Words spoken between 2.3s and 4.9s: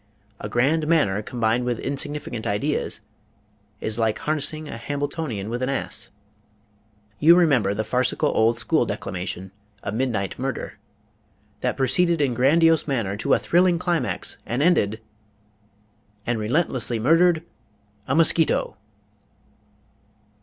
ideas is like harnessing a